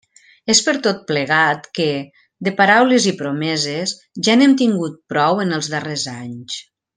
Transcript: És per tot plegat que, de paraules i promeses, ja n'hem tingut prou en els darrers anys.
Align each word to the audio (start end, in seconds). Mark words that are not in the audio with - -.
És 0.51 0.61
per 0.67 0.73
tot 0.85 1.01
plegat 1.11 1.67
que, 1.79 1.87
de 2.47 2.53
paraules 2.61 3.05
i 3.11 3.15
promeses, 3.19 3.93
ja 4.29 4.39
n'hem 4.41 4.57
tingut 4.63 4.97
prou 5.15 5.43
en 5.45 5.55
els 5.59 5.71
darrers 5.77 6.09
anys. 6.17 6.59